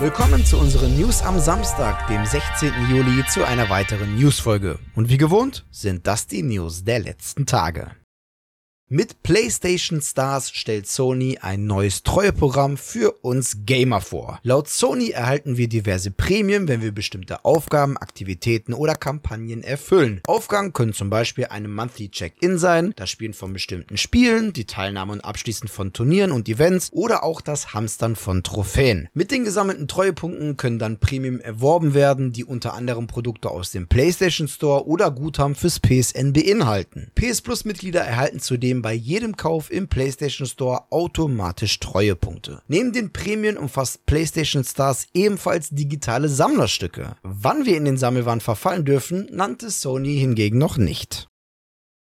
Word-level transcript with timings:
Willkommen 0.00 0.46
zu 0.46 0.56
unseren 0.56 0.98
News 0.98 1.20
am 1.20 1.38
Samstag, 1.38 2.06
dem 2.06 2.24
16. 2.24 2.72
Juli, 2.88 3.22
zu 3.26 3.46
einer 3.46 3.68
weiteren 3.68 4.16
Newsfolge. 4.18 4.78
Und 4.94 5.10
wie 5.10 5.18
gewohnt 5.18 5.66
sind 5.70 6.06
das 6.06 6.26
die 6.26 6.42
News 6.42 6.84
der 6.84 7.00
letzten 7.00 7.44
Tage. 7.44 7.90
Mit 8.92 9.22
PlayStation 9.22 10.02
Stars 10.02 10.50
stellt 10.50 10.88
Sony 10.88 11.38
ein 11.40 11.64
neues 11.64 12.02
Treueprogramm 12.02 12.76
für 12.76 13.12
uns 13.22 13.58
Gamer 13.64 14.00
vor. 14.00 14.40
Laut 14.42 14.68
Sony 14.68 15.10
erhalten 15.10 15.56
wir 15.56 15.68
diverse 15.68 16.10
Prämien, 16.10 16.66
wenn 16.66 16.82
wir 16.82 16.90
bestimmte 16.90 17.44
Aufgaben, 17.44 17.96
Aktivitäten 17.96 18.74
oder 18.74 18.96
Kampagnen 18.96 19.62
erfüllen. 19.62 20.20
Aufgaben 20.26 20.72
können 20.72 20.92
zum 20.92 21.08
Beispiel 21.08 21.46
eine 21.50 21.68
Monthly 21.68 22.08
Check-In 22.08 22.58
sein, 22.58 22.92
das 22.96 23.10
Spielen 23.10 23.32
von 23.32 23.52
bestimmten 23.52 23.96
Spielen, 23.96 24.52
die 24.52 24.64
Teilnahme 24.64 25.12
und 25.12 25.24
Abschließen 25.24 25.68
von 25.68 25.92
Turnieren 25.92 26.32
und 26.32 26.48
Events 26.48 26.90
oder 26.92 27.22
auch 27.22 27.42
das 27.42 27.72
Hamstern 27.72 28.16
von 28.16 28.42
Trophäen. 28.42 29.08
Mit 29.14 29.30
den 29.30 29.44
gesammelten 29.44 29.86
Treuepunkten 29.86 30.56
können 30.56 30.80
dann 30.80 30.98
Prämien 30.98 31.38
erworben 31.38 31.94
werden, 31.94 32.32
die 32.32 32.44
unter 32.44 32.74
anderem 32.74 33.06
Produkte 33.06 33.50
aus 33.50 33.70
dem 33.70 33.86
PlayStation 33.86 34.48
Store 34.48 34.88
oder 34.88 35.12
Guthaben 35.12 35.54
fürs 35.54 35.78
PSN 35.78 36.32
beinhalten. 36.32 37.12
PS 37.14 37.40
Plus 37.40 37.64
Mitglieder 37.64 38.00
erhalten 38.00 38.40
zudem 38.40 38.79
bei 38.82 38.92
jedem 38.92 39.36
Kauf 39.36 39.70
im 39.70 39.88
PlayStation 39.88 40.46
Store 40.46 40.84
automatisch 40.90 41.80
Treuepunkte. 41.80 42.62
Neben 42.68 42.92
den 42.92 43.12
Prämien 43.12 43.56
umfasst 43.56 44.06
PlayStation 44.06 44.64
Stars 44.64 45.06
ebenfalls 45.14 45.70
digitale 45.70 46.28
Sammlerstücke. 46.28 47.16
Wann 47.22 47.66
wir 47.66 47.76
in 47.76 47.84
den 47.84 47.96
Sammelwahn 47.96 48.40
verfallen 48.40 48.84
dürfen, 48.84 49.28
nannte 49.30 49.70
Sony 49.70 50.18
hingegen 50.18 50.58
noch 50.58 50.76
nicht. 50.76 51.28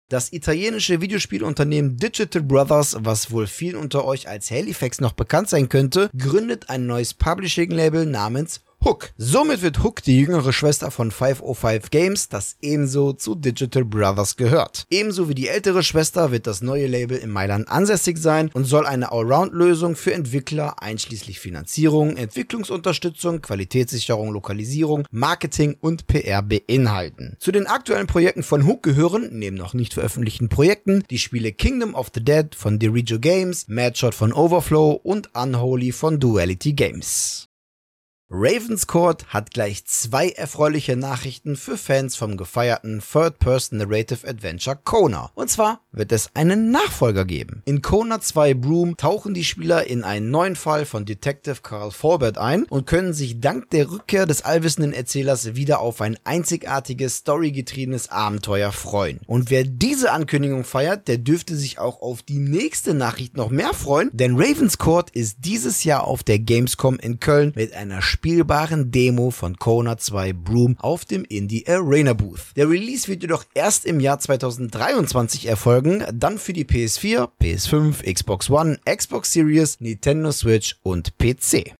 Das 0.09 0.31
italienische 0.31 1.01
Videospielunternehmen 1.01 1.97
Digital 1.97 2.41
Brothers, 2.41 2.95
was 3.01 3.29
wohl 3.29 3.45
vielen 3.45 3.75
unter 3.75 4.05
euch 4.05 4.29
als 4.29 4.49
Halifax 4.51 5.01
noch 5.01 5.11
bekannt 5.11 5.49
sein 5.49 5.67
könnte, 5.67 6.09
gründet 6.17 6.69
ein 6.69 6.85
neues 6.85 7.13
Publishing-Label 7.13 8.05
namens 8.05 8.61
Hook. 8.85 9.09
Somit 9.17 9.61
wird 9.63 9.83
Hook 9.83 10.01
die 10.03 10.19
jüngere 10.19 10.53
Schwester 10.53 10.91
von 10.91 11.11
505 11.11 11.89
Games, 11.89 12.29
das 12.29 12.57
ebenso 12.61 13.11
zu 13.11 13.35
Digital 13.35 13.83
Brothers 13.83 14.37
gehört. 14.37 14.85
Ebenso 14.89 15.27
wie 15.27 15.35
die 15.35 15.47
ältere 15.47 15.83
Schwester 15.83 16.31
wird 16.31 16.47
das 16.47 16.61
neue 16.61 16.87
Label 16.87 17.17
in 17.17 17.31
Mailand 17.31 17.67
ansässig 17.69 18.17
sein 18.17 18.49
und 18.53 18.65
soll 18.65 18.85
eine 18.85 19.11
Allround-Lösung 19.11 19.95
für 19.95 20.13
Entwickler 20.13 20.81
einschließlich 20.81 21.39
Finanzierung, 21.39 22.15
Entwicklungsunterstützung, 22.17 23.41
Qualitätssicherung, 23.41 24.31
Lokalisierung, 24.31 25.05
Marketing 25.11 25.75
und 25.81 26.07
PR 26.07 26.41
beinhalten. 26.41 27.35
Zu 27.39 27.51
den 27.51 27.67
aktuellen 27.67 28.07
Projekten 28.07 28.43
von 28.43 28.65
Hook 28.65 28.83
gehören, 28.83 29.29
neben 29.31 29.57
noch 29.57 29.73
nicht 29.73 29.95
veröffentlichten 29.95 30.49
Projekten, 30.49 31.03
die 31.09 31.19
Spiele 31.19 31.51
Kingdom 31.51 31.95
of 31.95 32.11
the 32.13 32.23
Dead 32.23 32.55
von 32.55 32.79
Dirijo 32.79 33.19
Games, 33.19 33.65
Madshot 33.67 34.13
von 34.13 34.31
Overflow 34.31 34.91
und 34.91 35.35
Unholy 35.35 35.91
von 35.91 36.19
Duality 36.19 36.73
Games. 36.73 37.46
Ravenscourt 38.29 39.27
hat 39.29 39.51
gleich 39.51 39.85
zwei 39.85 40.27
erfreuliche 40.27 40.97
Nachrichten 40.97 41.55
für 41.55 41.77
Fans 41.77 42.17
vom 42.17 42.35
gefeierten 42.35 43.01
Third-Person 43.01 43.79
Narrative 43.79 44.27
Adventure 44.27 44.77
Kona. 44.83 45.31
Und 45.33 45.49
zwar 45.49 45.79
wird 45.93 46.11
es 46.11 46.29
einen 46.33 46.69
Nachfolger 46.69 47.23
geben. 47.23 47.61
In 47.63 47.81
Kona 47.81 48.19
2 48.19 48.53
Broom 48.55 48.97
tauchen 48.97 49.33
die 49.33 49.45
Spieler 49.45 49.87
in 49.87 50.03
einen 50.03 50.29
neuen 50.29 50.57
Fall 50.57 50.85
von 50.85 51.05
Detective 51.05 51.61
Carl 51.63 51.91
Forbert 51.91 52.37
ein 52.37 52.63
und 52.63 52.85
können 52.85 53.13
sich 53.13 53.39
dank 53.39 53.69
der 53.69 53.89
Rückkehr 53.89 54.25
des 54.25 54.41
allwissenden 54.41 54.91
Erzählers 54.91 55.55
wieder 55.55 55.79
auf 55.79 56.01
ein 56.01 56.19
einzigartiges, 56.25 57.19
storygetriebenes 57.19 58.09
Abenteuer 58.09 58.73
freuen. 58.73 59.21
Und 59.25 59.49
wer 59.51 59.63
diese 59.63 60.11
Ankündigung 60.11 60.65
feiert, 60.65 61.07
der 61.07 61.17
dürfte 61.17 61.55
sich 61.55 61.79
auch 61.79 62.01
auf 62.01 62.23
die 62.23 62.39
nächste 62.39 62.93
Nachricht 62.93 63.37
noch 63.37 63.51
mehr 63.51 63.73
freuen, 63.73 64.09
denn 64.11 64.35
Ravenscourt 64.35 65.11
ist 65.11 65.37
dieses 65.45 65.85
Jahr 65.85 66.03
auf 66.03 66.23
der 66.23 66.39
Gamescom 66.39 66.99
in 66.99 67.21
Köln 67.21 67.53
mit 67.55 67.73
einer 67.73 68.01
spielbaren 68.17 68.89
Demo 68.89 69.29
von 69.29 69.57
Kona 69.57 69.95
2 69.95 70.33
Broom 70.33 70.75
auf 70.79 71.05
dem 71.05 71.23
Indie 71.23 71.67
Arena 71.67 72.13
Booth. 72.13 72.45
Der 72.55 72.67
Release 72.67 73.07
wird 73.07 73.21
jedoch 73.21 73.45
erst 73.53 73.85
im 73.85 73.99
Jahr 73.99 74.17
2023 74.17 75.45
erfolgen, 75.45 76.03
dann 76.11 76.39
für 76.39 76.53
die 76.53 76.65
PS4, 76.65 77.29
PS5, 77.39 78.11
Xbox 78.11 78.49
One, 78.49 78.79
Xbox 78.85 79.33
Series, 79.33 79.79
Nintendo 79.81 80.31
Switch 80.31 80.77
und 80.81 81.19
PC. 81.19 81.75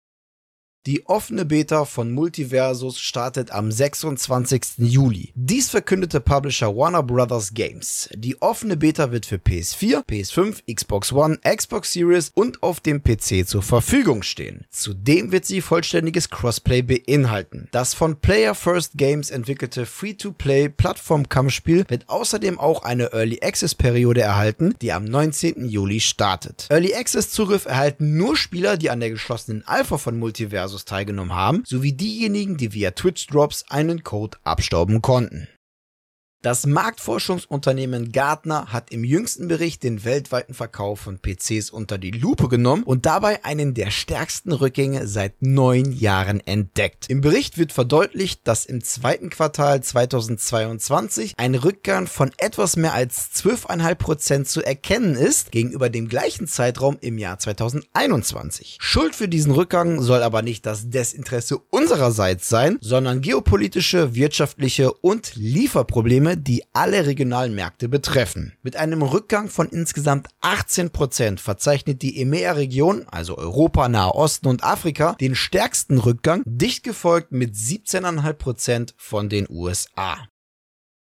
Die 0.88 1.06
offene 1.06 1.44
Beta 1.44 1.84
von 1.84 2.14
Multiversus 2.14 2.98
startet 2.98 3.52
am 3.52 3.74
26. 3.74 4.78
Juli. 4.78 5.34
Dies 5.36 5.70
verkündete 5.70 6.22
Publisher 6.22 6.74
Warner 6.74 7.04
Brothers 7.04 7.54
Games. 7.54 8.08
Die 8.16 8.42
offene 8.42 8.78
Beta 8.78 9.12
wird 9.12 9.26
für 9.26 9.36
PS4, 9.36 10.06
PS5, 10.06 10.74
Xbox 10.74 11.12
One, 11.12 11.40
Xbox 11.44 11.92
Series 11.92 12.32
und 12.34 12.64
auf 12.64 12.80
dem 12.80 13.04
PC 13.04 13.46
zur 13.46 13.64
Verfügung 13.64 14.24
stehen. 14.24 14.64
Zudem 14.70 15.34
wird 15.34 15.44
sie 15.44 15.60
vollständiges 15.60 16.30
Crossplay 16.30 16.82
beinhalten. 16.82 17.68
Das 17.74 17.94
von 17.94 18.22
Player 18.22 18.56
First 18.56 18.94
Games 18.96 19.30
entwickelte 19.30 19.86
Free-to-Play 19.86 20.70
Plattform-Kampfspiel 20.70 21.84
wird 21.90 22.08
außerdem 22.08 22.58
auch 22.62 22.84
eine 22.84 23.12
Early 23.12 23.42
Access 23.44 23.76
Periode 23.76 24.22
erhalten, 24.22 24.74
die 24.82 24.94
am 24.94 25.04
19. 25.04 25.68
Juli 25.68 26.00
startet. 26.00 26.68
Early 26.70 26.96
Access 26.96 27.30
Zugriff 27.32 27.66
erhalten 27.66 28.16
nur 28.16 28.38
Spieler, 28.38 28.78
die 28.78 28.90
an 28.90 29.02
der 29.02 29.10
geschlossenen 29.10 29.68
Alpha 29.68 29.98
von 29.98 30.18
Multiversus 30.18 30.77
Versus 30.77 30.77
teilgenommen 30.86 31.34
haben, 31.34 31.64
sowie 31.66 31.94
diejenigen, 31.94 32.58
die 32.58 32.74
via 32.74 32.92
Twitch 32.92 33.28
Drops 33.28 33.66
einen 33.70 34.04
Code 34.04 34.38
abstauben 34.44 35.02
konnten. 35.02 35.48
Das 36.44 36.68
Marktforschungsunternehmen 36.68 38.12
Gartner 38.12 38.68
hat 38.72 38.92
im 38.92 39.04
jüngsten 39.04 39.48
Bericht 39.48 39.82
den 39.82 40.06
weltweiten 40.06 40.54
Verkauf 40.54 41.00
von 41.00 41.18
PCs 41.18 41.72
unter 41.72 41.98
die 41.98 42.12
Lupe 42.12 42.48
genommen 42.48 42.84
und 42.84 43.08
dabei 43.08 43.44
einen 43.44 43.74
der 43.74 43.90
stärksten 43.90 44.52
Rückgänge 44.52 45.08
seit 45.08 45.42
neun 45.42 45.92
Jahren 45.92 46.40
entdeckt. 46.42 47.10
Im 47.10 47.22
Bericht 47.22 47.58
wird 47.58 47.74
verdeutlicht, 47.74 48.42
dass 48.48 48.68
im 48.68 48.84
zweiten 48.84 49.32
Quartal 49.32 49.82
2022 49.82 51.34
ein 51.38 51.56
Rückgang 51.56 52.06
von 52.06 52.30
etwas 52.38 52.78
mehr 52.78 52.94
als 52.94 53.32
12,5% 53.34 54.44
zu 54.44 54.62
erkennen 54.62 55.16
ist 55.16 55.52
gegenüber 55.52 55.90
dem 55.90 56.08
gleichen 56.08 56.46
Zeitraum 56.46 56.98
im 57.02 57.18
Jahr 57.18 57.40
2021. 57.40 58.78
Schuld 58.80 59.16
für 59.16 59.28
diesen 59.28 59.54
Rückgang 59.54 60.04
soll 60.04 60.22
aber 60.22 60.44
nicht 60.44 60.68
das 60.68 60.92
Desinteresse 60.92 61.58
unsererseits 61.72 62.48
sein, 62.48 62.78
sondern 62.80 63.22
geopolitische, 63.22 64.14
wirtschaftliche 64.14 64.94
und 64.94 65.34
Lieferprobleme 65.34 66.27
Probleme, 66.28 66.38
die 66.38 66.64
alle 66.74 67.06
regionalen 67.06 67.56
Märkte 67.56 67.88
betreffen. 67.88 68.54
Mit 68.62 68.76
einem 68.76 69.02
Rückgang 69.02 69.50
von 69.50 69.70
insgesamt 69.70 70.28
18 70.42 70.90
Prozent 70.90 71.40
verzeichnet 71.40 72.02
die 72.02 72.20
EMEA-Region, 72.22 73.06
also 73.10 73.38
Europa, 73.38 73.88
Nahe 73.88 74.14
Osten 74.14 74.48
und 74.48 74.64
Afrika, 74.64 75.16
den 75.20 75.36
stärksten 75.36 75.98
Rückgang, 76.00 76.44
dicht 76.46 76.84
gefolgt 76.84 77.32
mit 77.32 77.56
17,5 77.56 78.34
Prozent 78.34 78.94
von 78.98 79.30
den 79.30 79.48
USA. 79.50 80.28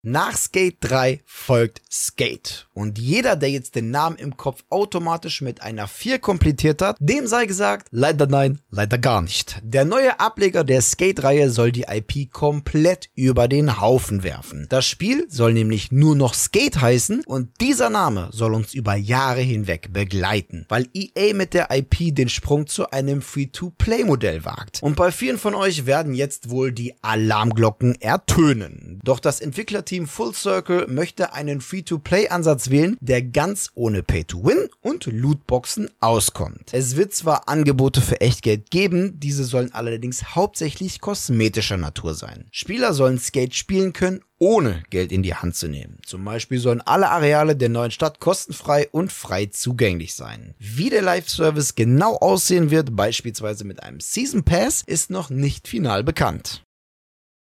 Nach 0.06 0.36
Skate 0.36 0.76
3 0.82 1.22
folgt 1.26 1.82
Skate. 1.90 2.68
Und 2.74 3.00
jeder, 3.00 3.38
der 3.38 3.50
jetzt 3.52 3.76
den 3.76 3.90
Namen 3.90 4.18
im 4.18 4.36
Kopf 4.36 4.66
automatisch 4.70 5.40
mit 5.42 5.62
einer 5.62 5.88
4 5.88 6.20
komplettiert 6.20 6.82
hat, 6.82 6.98
dem 7.00 7.26
sei 7.26 7.46
gesagt, 7.46 7.88
leider 7.92 8.28
nein, 8.28 8.60
leider 8.70 8.98
gar 8.98 9.22
nicht. 9.22 9.62
Der 9.64 9.86
neue 9.86 10.20
Ableger 10.20 10.66
der 10.66 10.82
Skate-Reihe 10.82 11.50
soll 11.50 11.72
die 11.72 11.86
IP 11.88 12.34
komplett 12.34 13.12
über 13.16 13.48
den 13.48 13.80
Haufen 13.80 14.24
werfen. 14.24 14.68
Das 14.68 14.86
Spiel 14.86 15.26
soll 15.30 15.54
nämlich 15.54 15.94
nur 15.94 16.18
noch 16.18 16.34
Skate 16.34 16.82
heißen 16.82 17.24
und 17.26 17.62
dieser 17.62 17.90
Name 17.90 18.28
soll 18.34 18.56
uns 18.56 18.74
über 18.74 18.96
Jahre 18.96 19.40
hinweg 19.40 19.94
begleiten, 19.94 20.66
weil 20.68 20.90
EA 20.94 21.34
mit 21.34 21.54
der 21.54 21.70
IP 21.72 22.14
den 22.14 22.28
Sprung 22.28 22.68
zu 22.68 22.92
einem 22.92 23.22
Free-to-Play-Modell 23.22 24.44
wagt. 24.44 24.84
Und 24.84 24.98
bei 24.98 25.14
vielen 25.14 25.38
von 25.38 25.56
euch 25.56 25.86
werden 25.86 26.14
jetzt 26.14 26.50
wohl 26.50 26.74
die 26.74 26.94
Alarmglocken 27.02 28.02
ertönen. 28.02 29.00
Doch 29.06 29.22
das 29.22 29.40
Entwicklerteam 29.40 29.93
Team 29.94 30.08
Full 30.08 30.34
Circle 30.34 30.88
möchte 30.88 31.34
einen 31.34 31.62
Free-to-Play-Ansatz 31.62 32.72
wählen, 32.72 32.98
der 33.00 33.22
ganz 33.22 33.70
ohne 33.76 34.02
Pay-to-Win 34.02 34.70
und 34.82 35.06
Lootboxen 35.06 35.88
auskommt. 36.00 36.70
Es 36.72 36.96
wird 36.96 37.14
zwar 37.14 37.48
Angebote 37.48 38.02
für 38.02 38.20
Echtgeld 38.20 38.72
geben, 38.72 39.20
diese 39.20 39.44
sollen 39.44 39.72
allerdings 39.72 40.34
hauptsächlich 40.34 41.00
kosmetischer 41.00 41.78
Natur 41.78 42.16
sein. 42.16 42.48
Spieler 42.50 42.96
sollen 42.96 43.20
Skate 43.20 43.54
spielen 43.54 43.94
können, 43.94 44.22
ohne 44.40 44.82
Geld 44.90 45.12
in 45.12 45.22
die 45.22 45.36
Hand 45.36 45.56
zu 45.56 45.68
nehmen. 45.68 46.00
Zum 46.04 46.26
Beispiel 46.26 46.58
sollen 46.58 46.82
alle 46.82 47.12
Areale 47.12 47.56
der 47.56 47.70
neuen 47.70 47.92
Stadt 47.92 48.20
kostenfrei 48.20 48.90
und 48.92 49.12
frei 49.12 49.46
zugänglich 49.46 50.16
sein. 50.16 50.56
Wie 50.58 50.90
der 50.90 51.04
Live-Service 51.04 51.76
genau 51.76 52.18
aussehen 52.18 52.72
wird, 52.72 52.96
beispielsweise 52.96 53.64
mit 53.64 53.84
einem 53.84 54.00
Season 54.00 54.44
Pass, 54.44 54.82
ist 54.88 55.12
noch 55.12 55.30
nicht 55.30 55.68
final 55.68 56.04
bekannt. 56.04 56.64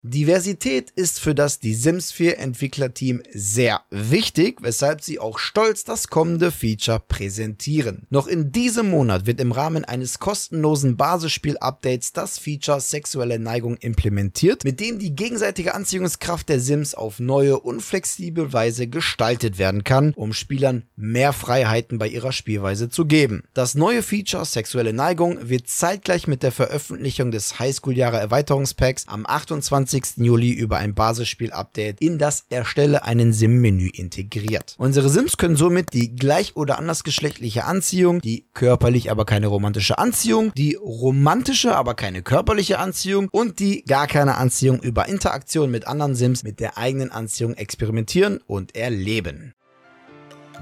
Diversität 0.04 0.90
ist 0.90 1.20
für 1.20 1.36
das 1.36 1.60
Die 1.60 1.76
Sims 1.76 2.12
4 2.12 2.40
Entwicklerteam 2.40 3.22
sehr 3.36 3.82
wichtig, 3.92 4.58
weshalb 4.64 5.02
sie 5.02 5.20
auch 5.20 5.38
stolz 5.38 5.84
das 5.84 6.08
kommende 6.08 6.52
Feature 6.52 7.00
präsentieren. 7.08 8.08
Noch 8.10 8.26
in 8.26 8.52
diesem 8.52 8.90
Monat 8.90 9.28
wird 9.28 9.40
im 9.40 9.52
Rahmen 9.52 9.86
eines 9.86 10.18
kostenlosen 10.18 10.98
Basisspiel-Updates 10.98 12.14
das 12.14 12.40
Feature 12.40 12.82
sexuelle 12.82 13.38
Neigung 13.38 13.78
implementiert, 13.78 14.64
mit 14.64 14.80
dem 14.80 14.98
die 14.98 15.16
gegenseitige 15.16 15.76
Anziehungskraft 15.76 16.50
der 16.50 16.60
Sims 16.60 16.96
auf 16.96 17.20
neue 17.20 17.60
und 17.60 17.82
flexible 17.84 18.52
Weise 18.54 18.88
gestaltet 18.88 19.60
werden 19.60 19.84
kann, 19.84 20.14
um 20.16 20.34
Spielern 20.34 20.82
mehr 20.96 21.32
Freiheiten 21.32 22.00
bei 22.00 22.08
ihrer 22.08 22.32
Spielweise 22.32 22.90
zu 22.90 23.06
geben. 23.06 23.44
Das 23.54 23.76
neue 23.76 24.02
Feature 24.02 24.46
sexuelle 24.46 24.94
Neigung 24.94 25.48
wird 25.48 25.68
zeitgleich 25.68 26.26
mit 26.26 26.42
der 26.42 26.52
Veröffentlichung 26.52 27.30
des 27.30 27.60
Highschool-Jahre 27.60 28.18
Erweiterungspacks 28.18 29.08
am 29.08 29.28
28 29.28 29.91
20. 29.92 30.26
Juli 30.26 30.52
über 30.52 30.78
ein 30.78 30.94
Basisspiel-Update 30.94 32.00
in 32.00 32.18
das 32.18 32.46
Erstelle 32.50 33.04
einen 33.04 33.34
Sim-Menü 33.34 33.90
integriert. 33.90 34.76
Unsere 34.78 35.10
Sims 35.10 35.38
können 35.38 35.58
somit 35.58 35.94
die 35.94 36.16
gleich- 36.16 36.56
oder 36.56 36.80
andersgeschlechtliche 36.80 37.66
Anziehung, 37.66 38.22
die 38.22 38.46
körperlich 38.54 39.12
aber 39.12 39.26
keine 39.26 39.48
romantische 39.48 39.98
Anziehung, 39.98 40.54
die 40.56 40.76
romantische 40.76 41.76
aber 41.76 41.94
keine 41.94 42.22
körperliche 42.22 42.80
Anziehung 42.80 43.28
und 43.32 43.60
die 43.60 43.84
gar 43.84 44.08
keine 44.08 44.36
Anziehung 44.36 44.80
über 44.82 45.10
Interaktion 45.10 45.70
mit 45.70 45.88
anderen 45.88 46.16
Sims 46.16 46.44
mit 46.44 46.60
der 46.60 46.78
eigenen 46.78 47.12
Anziehung 47.12 47.54
experimentieren 47.56 48.40
und 48.48 48.76
erleben. 48.76 49.54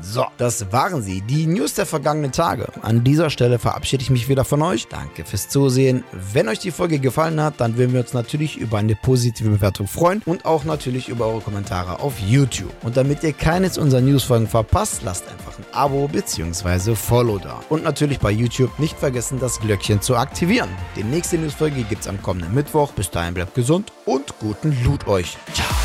So, 0.01 0.25
das 0.37 0.71
waren 0.71 1.01
sie, 1.01 1.21
die 1.21 1.45
News 1.45 1.73
der 1.73 1.85
vergangenen 1.85 2.31
Tage. 2.31 2.67
An 2.81 3.03
dieser 3.03 3.29
Stelle 3.29 3.59
verabschiede 3.59 4.01
ich 4.01 4.09
mich 4.09 4.29
wieder 4.29 4.45
von 4.45 4.61
euch. 4.61 4.87
Danke 4.87 5.25
fürs 5.25 5.49
Zusehen. 5.49 6.03
Wenn 6.33 6.47
euch 6.47 6.59
die 6.59 6.71
Folge 6.71 6.99
gefallen 6.99 7.41
hat, 7.41 7.55
dann 7.59 7.77
würden 7.77 7.93
wir 7.93 8.01
uns 8.01 8.13
natürlich 8.13 8.57
über 8.57 8.77
eine 8.77 8.95
positive 8.95 9.49
Bewertung 9.49 9.87
freuen 9.87 10.21
und 10.25 10.45
auch 10.45 10.63
natürlich 10.63 11.09
über 11.09 11.27
eure 11.27 11.41
Kommentare 11.41 11.99
auf 11.99 12.19
YouTube. 12.19 12.71
Und 12.83 12.97
damit 12.97 13.23
ihr 13.23 13.33
keines 13.33 13.77
unserer 13.77 14.01
Newsfolgen 14.01 14.47
verpasst, 14.47 15.01
lasst 15.03 15.25
einfach 15.27 15.57
ein 15.57 15.65
Abo 15.73 16.07
bzw. 16.07 16.95
Follow 16.95 17.37
da. 17.37 17.59
Und 17.69 17.83
natürlich 17.83 18.19
bei 18.19 18.31
YouTube 18.31 18.77
nicht 18.79 18.97
vergessen, 18.97 19.39
das 19.39 19.59
Glöckchen 19.59 20.01
zu 20.01 20.15
aktivieren. 20.15 20.69
Die 20.95 21.03
nächste 21.03 21.37
Newsfolge 21.37 21.83
gibt 21.83 22.01
es 22.01 22.07
am 22.07 22.21
kommenden 22.21 22.53
Mittwoch. 22.53 22.91
Bis 22.93 23.09
dahin 23.09 23.33
bleibt 23.33 23.55
gesund 23.55 23.91
und 24.05 24.39
guten 24.39 24.75
Loot 24.83 25.07
euch. 25.07 25.37
Ciao. 25.53 25.78